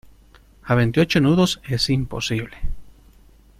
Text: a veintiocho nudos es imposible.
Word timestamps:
a 0.63 0.73
veintiocho 0.73 1.21
nudos 1.21 1.61
es 1.63 1.91
imposible. 1.91 2.57